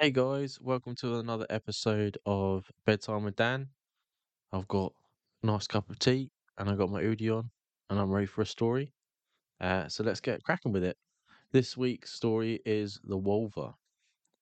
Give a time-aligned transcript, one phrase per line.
[0.00, 3.66] Hey guys, welcome to another episode of Bedtime with Dan.
[4.52, 4.92] I've got
[5.42, 7.50] a nice cup of tea and I got my Udi on
[7.90, 8.92] and I'm ready for a story.
[9.60, 10.96] Uh, so let's get cracking with it.
[11.50, 13.72] This week's story is the Wulver,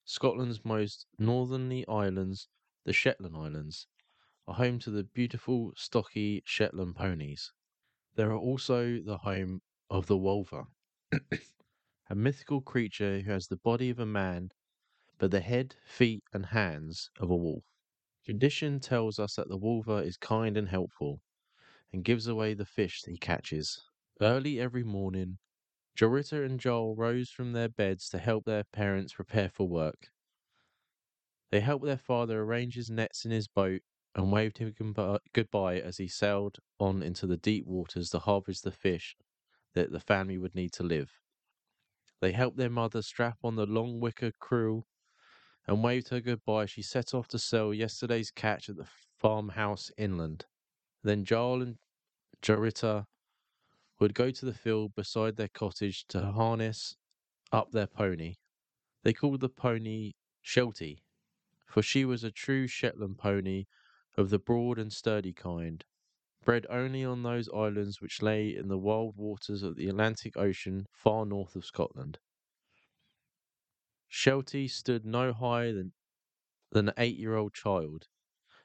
[0.05, 2.49] Scotland's most northerly islands,
[2.85, 3.87] the Shetland Islands,
[4.47, 7.51] are home to the beautiful, stocky Shetland ponies.
[8.15, 10.67] They are also the home of the Wulver,
[12.11, 14.51] a mythical creature who has the body of a man
[15.19, 17.65] but the head, feet, and hands of a wolf.
[18.25, 21.23] Tradition tells us that the wulver is kind and helpful,
[21.93, 23.89] and gives away the fish he catches.
[24.21, 25.39] Early every morning,
[25.97, 30.11] Jorita and Joel rose from their beds to help their parents prepare for work.
[31.51, 33.83] They helped their father arrange his nets in his boat
[34.15, 34.73] and waved him
[35.33, 39.17] goodbye as he sailed on into the deep waters to harvest the fish
[39.75, 41.21] that the family would need to live.
[42.21, 44.87] They helped their mother strap on the long wicker creel
[45.67, 48.87] and waved her goodbye she set off to sell yesterday's catch at the
[49.19, 50.45] farmhouse inland.
[51.03, 51.79] Then Joel and
[52.43, 53.07] Jorita
[53.99, 56.97] would go to the field beside their cottage to harness
[57.53, 58.35] up their pony.
[59.03, 61.03] They called the pony Shelty,
[61.67, 63.67] for she was a true Shetland pony
[64.17, 65.85] of the broad and sturdy kind,
[66.45, 70.87] bred only on those islands which lay in the wild waters of the Atlantic Ocean
[70.93, 72.19] far north of Scotland.
[74.09, 75.93] Shelty stood no higher than,
[76.71, 78.09] than an eight year old child,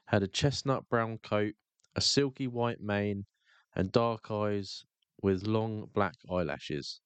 [0.06, 1.54] had a chestnut brown coat,
[1.94, 3.26] a silky white mane,
[3.74, 4.84] and dark eyes
[5.22, 7.00] with long black eyelashes.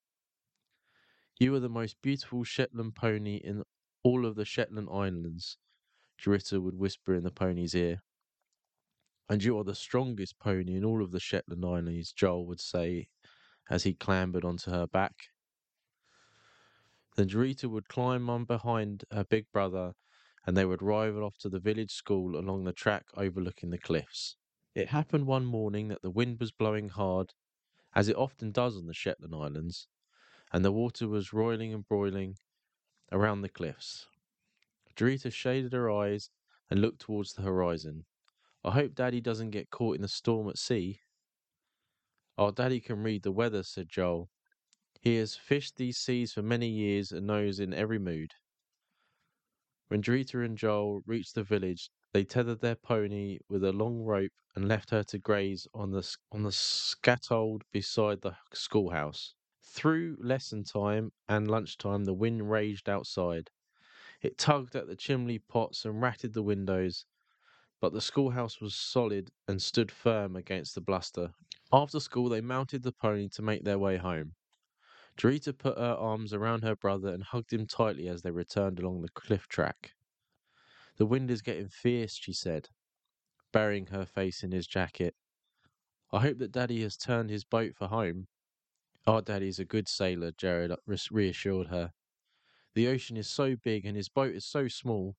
[1.38, 3.64] You are the most beautiful Shetland pony in
[4.02, 5.58] all of the Shetland Islands,
[6.18, 8.02] Jorita would whisper in the pony's ear.
[9.28, 13.08] And you are the strongest pony in all of the Shetland Islands, Joel would say
[13.68, 15.14] as he clambered onto her back.
[17.16, 19.94] Then Jorita would climb on behind her big brother
[20.46, 24.36] and they would ride off to the village school along the track overlooking the cliffs.
[24.74, 27.32] It happened one morning that the wind was blowing hard,
[27.94, 29.88] as it often does on the Shetland Islands,
[30.52, 32.36] and the water was roiling and broiling
[33.10, 34.06] around the cliffs.
[34.94, 36.30] Jorita shaded her eyes
[36.70, 38.04] and looked towards the horizon.
[38.62, 41.00] I hope Daddy doesn't get caught in the storm at sea.
[42.36, 44.28] Oh, Daddy can read the weather, said Joel.
[45.02, 48.32] He has fished these seas for many years and knows in every mood.
[49.88, 54.32] When Drita and Joel reached the village, they tethered their pony with a long rope
[54.54, 59.34] and left her to graze on the on the scaffold beside the schoolhouse.
[59.62, 63.50] Through lesson time and lunchtime, the wind raged outside.
[64.22, 67.04] It tugged at the chimney pots and ratted the windows,
[67.80, 71.34] but the schoolhouse was solid and stood firm against the bluster.
[71.70, 74.36] After school, they mounted the pony to make their way home.
[75.16, 79.00] Jorita put her arms around her brother and hugged him tightly as they returned along
[79.00, 79.94] the cliff track.
[80.96, 82.68] The wind is getting fierce, she said,
[83.52, 85.14] burying her face in his jacket.
[86.12, 88.28] I hope that Daddy has turned his boat for home.
[89.06, 90.72] Our Daddy's a good sailor, Jared
[91.10, 91.92] reassured her.
[92.74, 95.16] The ocean is so big and his boat is so small.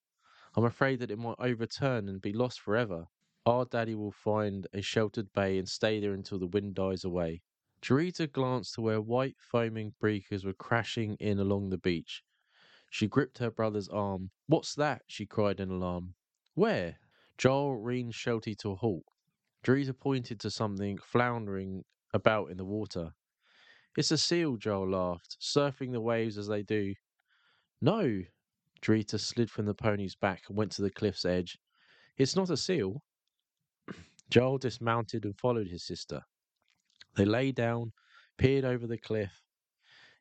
[0.55, 3.07] I'm afraid that it might overturn and be lost forever.
[3.45, 7.41] Our Daddy will find a sheltered bay and stay there until the wind dies away.
[7.81, 12.23] Jorita glanced to where white foaming breakers were crashing in along the beach.
[12.89, 14.31] She gripped her brother's arm.
[14.47, 15.03] What's that?
[15.07, 16.15] she cried in alarm.
[16.55, 16.99] Where?
[17.37, 19.05] Joel reined Shelty to a halt.
[19.63, 21.83] Jorita pointed to something floundering
[22.13, 23.13] about in the water.
[23.97, 26.95] It's a seal, Joel laughed, surfing the waves as they do.
[27.81, 28.23] No.
[28.81, 31.57] Jorita slid from the pony's back and went to the cliff's edge.
[32.17, 33.03] It's not a seal.
[34.29, 36.21] Joel dismounted and followed his sister.
[37.17, 37.93] They lay down,
[38.37, 39.41] peered over the cliff.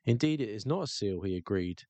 [0.03, 1.83] Indeed, it is not a seal, he agreed.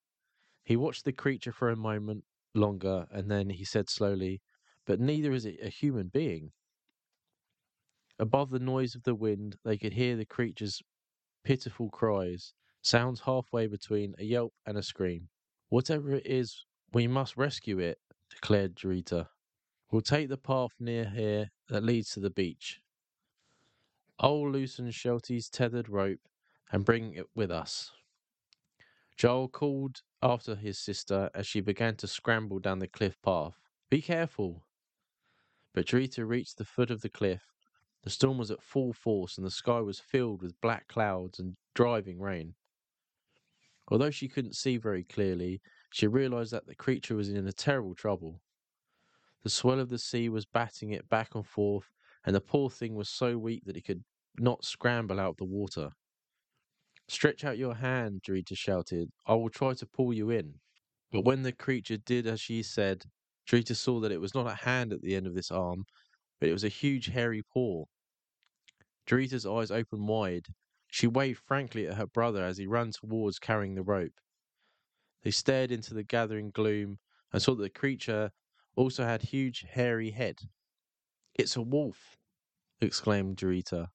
[0.63, 4.41] He watched the creature for a moment longer, and then he said slowly,
[4.85, 6.51] But neither is it a human being.
[8.19, 10.81] Above the noise of the wind, they could hear the creature's
[11.45, 15.29] pitiful cries, sounds halfway between a yelp and a scream.
[15.69, 19.27] Whatever it is, we must rescue it, declared Jorita.
[19.89, 22.81] We'll take the path near here that leads to the beach.
[24.19, 26.27] I'll loosen Shelty's tethered rope
[26.71, 27.91] and bring it with us.
[29.15, 33.59] Joel called after his sister as she began to scramble down the cliff path.
[33.89, 34.65] Be careful!
[35.73, 37.53] But Jorita reached the foot of the cliff.
[38.03, 41.55] The storm was at full force and the sky was filled with black clouds and
[41.75, 42.55] driving rain.
[43.89, 47.95] Although she couldn't see very clearly, she realized that the creature was in a terrible
[47.95, 48.41] trouble.
[49.43, 51.91] The swell of the sea was batting it back and forth,
[52.27, 54.03] and the poor thing was so weak that it could
[54.37, 55.91] not scramble out of the water.
[57.07, 59.09] Stretch out your hand, Jorita shouted.
[59.25, 60.55] I will try to pull you in.
[61.09, 63.05] But when the creature did as she said,
[63.49, 65.85] Drita saw that it was not a hand at the end of this arm,
[66.41, 67.85] but it was a huge hairy paw.
[69.09, 70.47] Drita's eyes opened wide.
[70.91, 74.19] She waved frankly at her brother as he ran towards carrying the rope.
[75.23, 76.99] They stared into the gathering gloom
[77.31, 78.31] and saw that the creature
[78.75, 80.39] also had huge hairy head.
[81.37, 82.16] It's a wolf,
[82.81, 83.87] exclaimed Drita.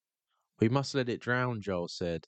[0.60, 2.26] We must let it drown, Joel said.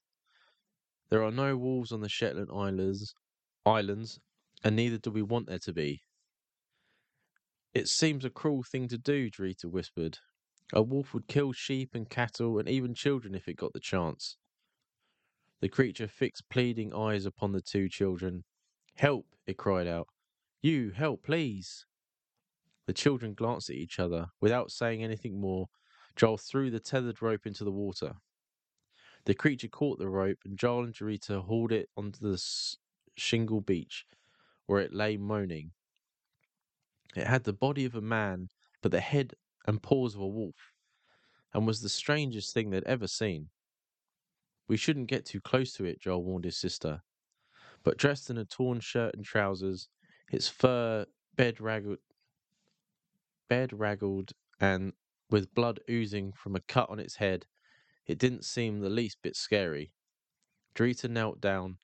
[1.10, 4.20] There are no wolves on the Shetland Islands,
[4.64, 6.02] and neither do we want there to be.
[7.72, 10.18] It seems a cruel thing to do, Drita whispered.
[10.72, 14.36] A wolf would kill sheep and cattle and even children if it got the chance.
[15.60, 18.44] The creature fixed pleading eyes upon the two children.
[18.96, 20.08] Help, it cried out.
[20.62, 21.84] You, help, please.
[22.86, 24.26] The children glanced at each other.
[24.40, 25.66] Without saying anything more,
[26.16, 28.16] Joel threw the tethered rope into the water.
[29.24, 32.42] The creature caught the rope, and Joel and Jarita hauled it onto the
[33.16, 34.06] shingle beach,
[34.66, 35.72] where it lay moaning.
[37.16, 38.50] It had the body of a man,
[38.82, 39.34] but the head
[39.66, 40.72] and paws of a wolf,
[41.52, 43.50] and was the strangest thing they'd ever seen.
[44.68, 47.02] We shouldn't get too close to it, Joel warned his sister.
[47.82, 49.88] But dressed in a torn shirt and trousers,
[50.32, 51.06] its fur
[51.36, 51.98] bedraggled,
[53.48, 54.92] bedraggled and
[55.30, 57.46] with blood oozing from a cut on its head,
[58.06, 59.92] it didn't seem the least bit scary.
[60.74, 61.78] Drita knelt down.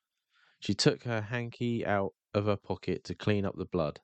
[0.58, 4.00] She took her hanky out of her pocket to clean up the blood.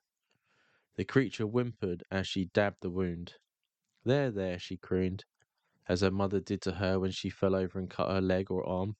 [0.95, 3.35] The creature whimpered as she dabbed the wound.
[4.03, 5.25] There, there, she crooned,
[5.87, 8.67] as her mother did to her when she fell over and cut her leg or
[8.67, 8.95] arm.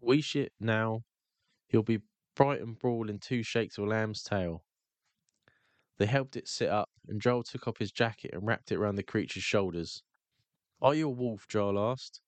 [0.00, 1.02] We shit now.
[1.66, 2.00] He'll be
[2.36, 4.64] bright and broad in two shakes of a lamb's tail.
[5.98, 8.98] They helped it sit up, and Joel took off his jacket and wrapped it round
[8.98, 10.02] the creature's shoulders.
[10.80, 11.46] Are you a wolf?
[11.48, 12.20] Joel asked.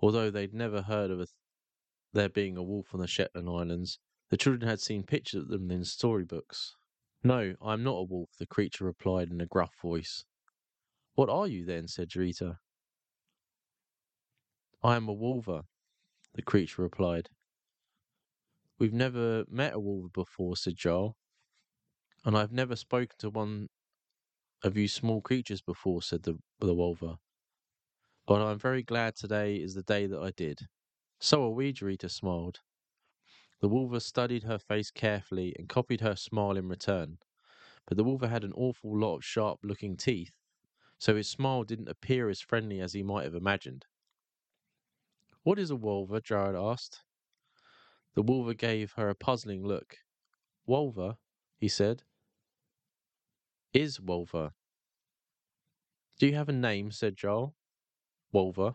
[0.00, 1.28] Although they'd never heard of th-
[2.12, 3.98] there being a wolf on the Shetland Islands,
[4.30, 6.76] the children had seen pictures of them in storybooks.
[7.22, 10.24] No, I am not a wolf, the creature replied in a gruff voice.
[11.14, 11.86] What are you then?
[11.86, 12.58] said Drita.
[14.82, 15.64] I am a wulver,
[16.34, 17.28] the creature replied.
[18.78, 21.16] We've never met a wulver before, said Joel.
[22.24, 23.68] And I've never spoken to one
[24.62, 27.16] of you small creatures before, said the, the wulver.
[28.26, 30.68] But I'm very glad today is the day that I did.
[31.18, 32.60] So are we, Drita smiled.
[33.60, 37.18] The wulver studied her face carefully and copied her smile in return.
[37.86, 40.32] But the wulver had an awful lot of sharp looking teeth,
[40.98, 43.86] so his smile didn't appear as friendly as he might have imagined.
[45.42, 46.20] What is a wulver?
[46.20, 47.02] Jared asked.
[48.14, 49.96] The wulver gave her a puzzling look.
[50.66, 51.16] Wulver,
[51.58, 52.04] he said.
[53.72, 54.52] Is Wulver.
[56.18, 56.90] Do you have a name?
[56.90, 57.54] said Joel.
[58.32, 58.74] Wulver.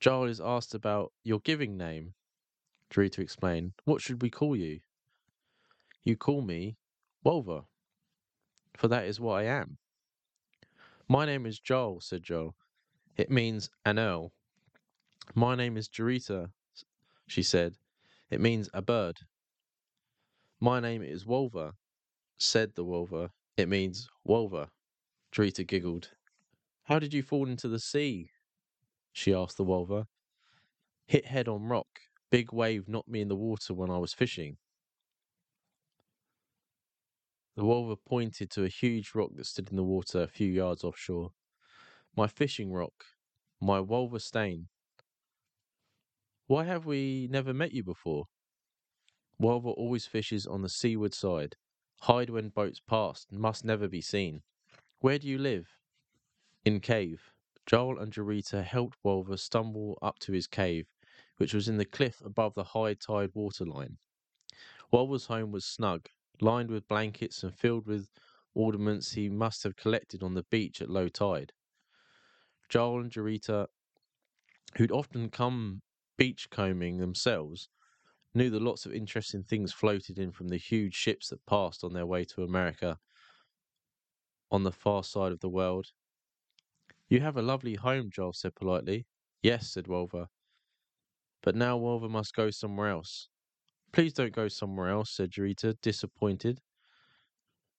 [0.00, 2.12] Joel is asked about your giving name.
[2.90, 3.72] Drita explained.
[3.84, 4.80] What should we call you?
[6.04, 6.76] You call me
[7.24, 7.64] Wulver,
[8.76, 9.78] for that is what I am.
[11.08, 12.54] My name is Joel, said Joel.
[13.16, 14.32] It means an earl.
[15.34, 16.50] My name is Jarita,
[17.26, 17.78] she said.
[18.30, 19.16] It means a bird.
[20.60, 21.72] My name is Wulver,
[22.38, 23.30] said the Wulver.
[23.56, 24.68] It means Wulver.
[25.32, 26.10] Jarita giggled.
[26.84, 28.30] How did you fall into the sea?
[29.12, 30.06] she asked the Wulver.
[31.06, 31.86] Hit head on rock.
[32.30, 34.58] Big wave knocked me in the water when I was fishing.
[37.56, 40.84] The Wulver pointed to a huge rock that stood in the water a few yards
[40.84, 41.30] offshore.
[42.14, 43.04] My fishing rock.
[43.60, 44.66] My Wolverstein.
[46.46, 48.26] Why have we never met you before?
[49.38, 51.56] Wulver always fishes on the seaward side.
[52.02, 54.42] Hide when boats pass, must never be seen.
[55.00, 55.76] Where do you live?
[56.64, 57.32] In cave.
[57.66, 60.86] Joel and Jarita helped Wulver stumble up to his cave,
[61.36, 63.98] which was in the cliff above the high tide waterline.
[64.92, 66.08] Wulver's home was snug,
[66.40, 68.10] lined with blankets and filled with
[68.54, 71.52] ornaments he must have collected on the beach at low tide.
[72.68, 73.68] Joel and Jarita,
[74.76, 75.82] who'd often come
[76.16, 77.68] beach combing themselves,
[78.36, 81.92] knew that lots of interesting things floated in from the huge ships that passed on
[81.92, 82.98] their way to America
[84.50, 85.86] on the far side of the world.
[87.08, 89.06] You have a lovely home, Joel said politely.
[89.42, 90.26] Yes, said Wulver.
[91.42, 93.28] But now Wulver must go somewhere else.
[93.92, 96.60] Please don't go somewhere else, said Jarita, disappointed.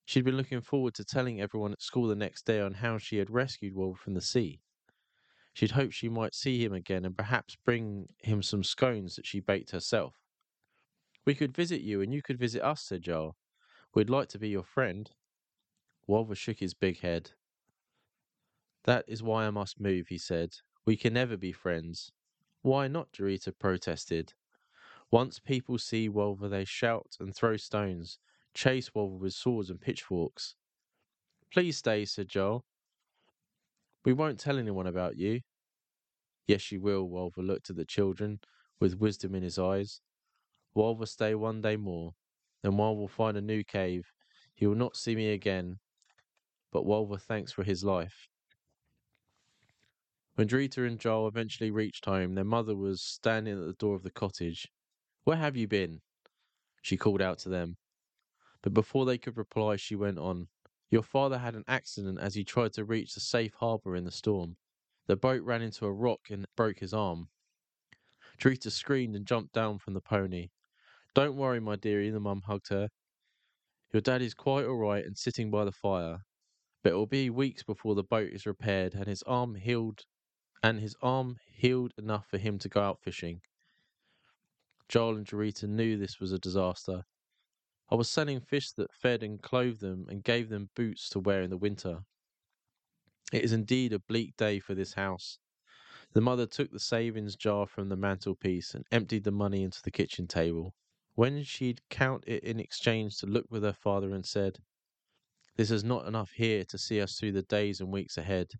[0.06, 3.18] She'd been looking forward to telling everyone at school the next day on how she
[3.18, 4.62] had rescued Wulver from the sea.
[5.54, 9.40] She'd hoped she might see him again and perhaps bring him some scones that she
[9.40, 10.16] baked herself.
[11.28, 13.36] We could visit you and you could visit us, said Joel.
[13.94, 15.12] We'd like to be your friend.
[16.08, 17.32] Wulver shook his big head.
[18.86, 20.56] That is why I must move, he said.
[20.86, 22.14] We can never be friends.
[22.62, 23.12] Why not?
[23.12, 24.36] Jarita protested.
[25.12, 28.20] Once people see Wulver, they shout and throw stones,
[28.54, 30.56] chase Wulver with swords and pitchforks.
[31.52, 32.64] Please stay, said Joel.
[34.06, 35.42] We won't tell anyone about you.
[36.48, 38.40] Yes, you will, Wulver looked at the children
[38.80, 40.00] with wisdom in his eyes.
[40.78, 42.14] Wulver stay one day more,
[42.64, 44.14] and then will find a new cave.
[44.54, 45.80] He will not see me again,
[46.72, 48.30] but Wulver thanks for his life.
[50.36, 54.04] When Drita and Joel eventually reached home, their mother was standing at the door of
[54.04, 54.68] the cottage.
[55.24, 56.02] Where have you been?
[56.84, 57.78] She called out to them.
[58.62, 60.48] But before they could reply, she went on.
[60.92, 64.12] Your father had an accident as he tried to reach the safe harbour in the
[64.12, 64.58] storm.
[65.08, 67.30] The boat ran into a rock and broke his arm.
[68.38, 70.50] Drita screamed and jumped down from the pony.
[71.18, 72.90] Don't worry, my dearie, the mum hugged her.
[73.92, 76.20] Your dad is quite all right and sitting by the fire,
[76.84, 80.02] but it will be weeks before the boat is repaired and his arm healed
[80.62, 83.42] and his arm healed enough for him to go out fishing.
[84.90, 87.02] Joel and Jarita knew this was a disaster.
[87.90, 91.42] I was selling fish that fed and clothed them and gave them boots to wear
[91.42, 92.02] in the winter.
[93.34, 95.40] It is indeed a bleak day for this house.
[96.14, 99.90] The mother took the savings jar from the mantelpiece and emptied the money into the
[99.90, 100.76] kitchen table.
[101.18, 104.60] When she'd count it in exchange to look with her father and said,
[105.56, 108.52] This is not enough here to see us through the days and weeks ahead.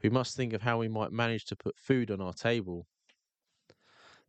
[0.00, 2.86] We must think of how we might manage to put food on our table.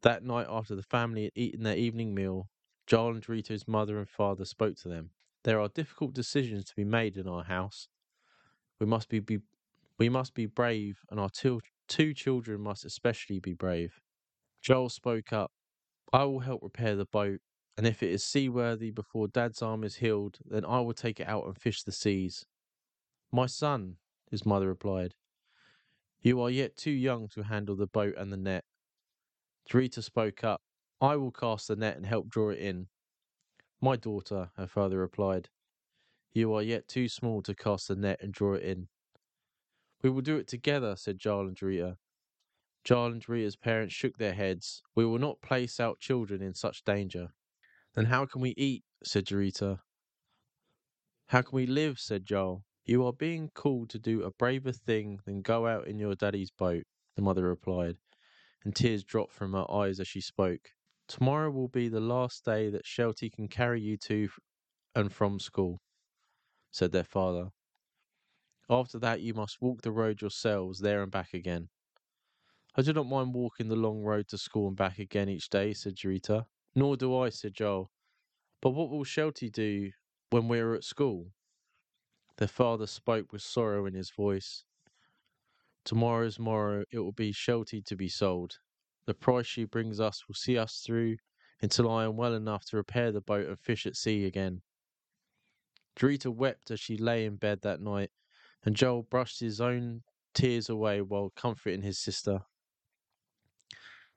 [0.02, 2.50] That night, after the family had eaten their evening meal,
[2.88, 5.12] Joel and Dorito's mother and father spoke to them.
[5.44, 7.90] There are difficult decisions to be made in our house.
[8.80, 9.38] We must be, be
[10.00, 14.02] we must be brave, and our two, two children must especially be brave.
[14.64, 15.52] Joel spoke up.
[16.14, 17.42] I will help repair the boat,
[17.78, 21.28] and if it is seaworthy before Dad's arm is healed, then I will take it
[21.28, 22.46] out and fish the seas.
[23.32, 23.98] My son,
[24.30, 25.16] his mother replied,
[26.26, 28.66] you are yet too young to handle the boat and the net.
[29.70, 30.64] Dorita spoke up.
[31.00, 32.88] I will cast the net and help draw it in.
[33.80, 35.50] My daughter, her father replied.
[36.34, 38.88] You are yet too small to cast the net and draw it in.
[40.02, 41.98] We will do it together, said Jarl and Dorita.
[42.86, 44.84] Jarl and Dorita's parents shook their heads.
[44.94, 47.30] We will not place our children in such danger.
[47.96, 48.84] Then how can we eat?
[49.04, 49.80] said Dorita.
[51.30, 52.00] How can we live?
[52.00, 52.64] said Joel.
[52.86, 56.52] You are being called to do a braver thing than go out in your daddy's
[56.52, 56.84] boat,
[57.16, 57.98] the mother replied,
[58.64, 60.70] and tears dropped from her eyes as she spoke.
[61.08, 64.30] Tomorrow will be the last day that Shelty can carry you to
[64.94, 65.82] and from school,
[66.70, 67.50] said their father.
[68.70, 71.70] After that, you must walk the road yourselves, there and back again.
[72.78, 75.74] I do not mind walking the long road to school and back again each day,
[75.74, 76.46] said Jarita.
[76.76, 77.90] Nor do I, said Joel.
[78.62, 79.92] But what will Shelty do
[80.30, 81.32] when we are at school?
[82.38, 84.66] Their father spoke with sorrow in his voice.
[85.86, 88.58] Tomorrow's morrow it will be Shelty to be sold.
[89.06, 91.16] The price she brings us will see us through
[91.62, 94.64] until I am well enough to repair the boat and fish at sea again.
[95.96, 98.10] Dorita wept as she lay in bed that night,
[98.66, 100.02] and Joel brushed his own
[100.34, 102.42] tears away while comforting his sister.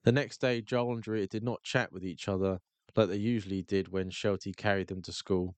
[0.04, 2.60] The next day, Joel and Dorita did not chat with each other
[2.98, 5.54] like they usually did when Shelty carried them to school.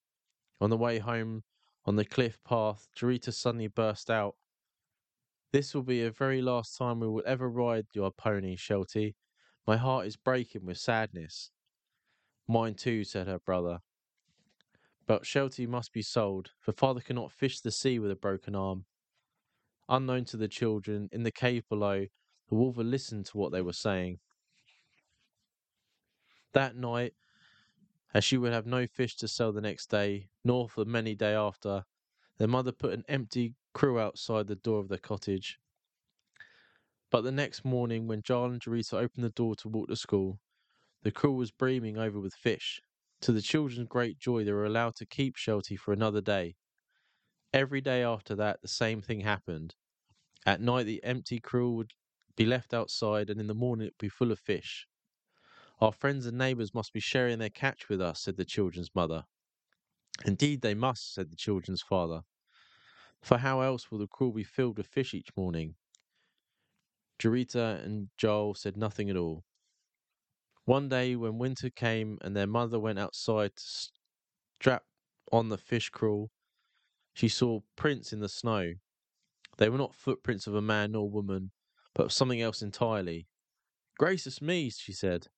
[0.60, 1.42] On the way home,
[1.86, 4.34] on the cliff path, Dorita suddenly burst out.
[5.50, 9.16] This will be the very last time we will ever ride your pony, Shelty.
[9.66, 11.50] My heart is breaking with sadness.
[12.46, 13.78] Mine too, said her brother.
[15.06, 18.84] But Shelty must be sold, for father cannot fish the sea with a broken arm.
[19.88, 22.06] Unknown to the children, in the cave below,
[22.48, 24.18] the wulver listened to what they were saying.
[26.52, 27.14] That night,
[28.12, 31.34] as she would have no fish to sell the next day, nor for many day
[31.34, 31.84] after,
[32.38, 35.60] their mother put an empty creel outside the door of their cottage.
[37.10, 40.40] But the next morning, when Joel and Dorita opened the door to walk to school,
[41.02, 42.80] the creel was brimming over with fish.
[43.22, 46.56] To the children's great joy, they were allowed to keep Shelty for another day.
[47.52, 49.74] Every day after that, the same thing happened.
[50.46, 51.92] At night, the empty creel would
[52.36, 54.86] be left outside, and in the morning, it would be full of fish.
[55.80, 59.24] Our friends and neighbours must be sharing their catch with us, said the children's mother.
[60.26, 62.20] Indeed, they must, said the children's father.
[63.22, 65.76] For how else will the creel be filled with fish each morning?
[67.18, 69.44] Jarita and Joel said nothing at all.
[70.64, 73.62] One day, when winter came and their mother went outside to
[74.60, 74.84] strap
[75.32, 76.30] on the fish crawl,
[77.14, 78.74] she saw prints in the snow.
[79.56, 81.52] They were not footprints of a man nor woman,
[81.94, 83.28] but of something else entirely.
[83.98, 85.28] Gracious me, she said.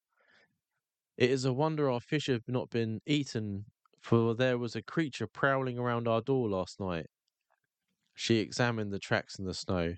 [1.16, 3.66] It is a wonder our fish have not been eaten,
[4.00, 7.06] for there was a creature prowling around our door last night.
[8.14, 9.96] She examined the tracks in the snow.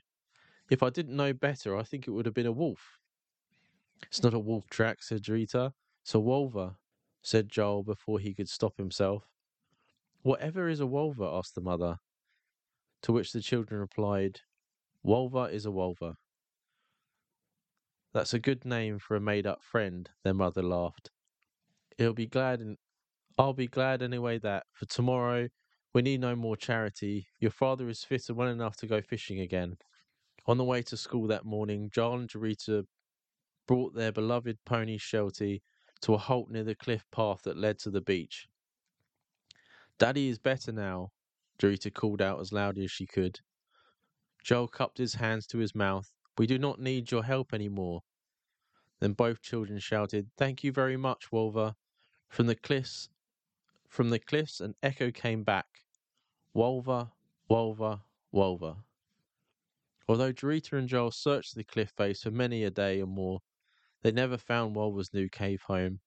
[0.70, 2.98] If I didn't know better, I think it would have been a wolf.
[4.02, 5.72] It's not a wolf track, said Rita.
[6.02, 6.76] It's a Wulver,
[7.22, 9.24] said Joel before he could stop himself.
[10.22, 11.24] Whatever is a Wulver?
[11.24, 11.98] asked the mother.
[13.02, 14.40] To which the children replied,
[15.02, 16.16] Wulver is a Wulver.
[18.14, 21.10] That's a good name for a made up friend, their mother laughed.
[21.98, 22.78] He'll be glad and
[23.36, 25.48] I'll be glad anyway that, for tomorrow,
[25.92, 27.26] we need no more charity.
[27.40, 29.78] Your father is fit and well enough to go fishing again.
[30.46, 32.86] On the way to school that morning, Joel and Dorita
[33.66, 35.62] brought their beloved pony Shelty
[36.02, 38.46] to a halt near the cliff path that led to the beach.
[39.98, 41.10] Daddy is better now,
[41.58, 43.40] Dorita called out as loudly as she could.
[44.44, 46.13] Joel cupped his hands to his mouth.
[46.36, 48.02] We do not need your help any more.
[49.00, 51.74] Then both children shouted, Thank you very much, Wulver.
[52.28, 53.08] From the cliffs
[53.94, 55.66] from the cliffs an echo came back.
[56.52, 57.12] Wulver,
[57.48, 58.00] Wulver,
[58.32, 58.74] Wulver.
[60.08, 63.40] Although Dorita and Joel searched the cliff face for many a day or more,
[64.02, 66.00] they never found Wulver's new cave home.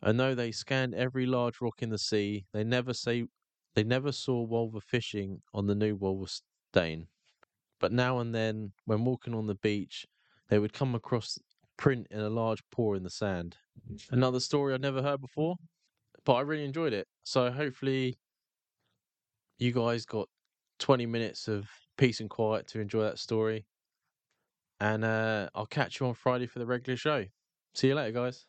[0.00, 3.24] And though they scanned every large rock in the sea, they never say
[3.74, 7.08] they never saw Wulver fishing on the new Wolverstein.
[7.80, 10.06] But now and then, when walking on the beach,
[10.48, 11.38] they would come across
[11.76, 13.56] print in a large paw in the sand.
[14.10, 15.56] Another story I'd never heard before
[16.24, 17.06] but I really enjoyed it.
[17.24, 18.18] So hopefully,
[19.58, 20.28] you guys got
[20.78, 23.66] 20 minutes of peace and quiet to enjoy that story.
[24.80, 27.24] And uh, I'll catch you on Friday for the regular show.
[27.74, 28.46] See you later, guys.